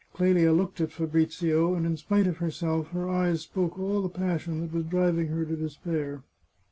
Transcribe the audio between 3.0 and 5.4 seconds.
eyes spoke all the pas sion that was driving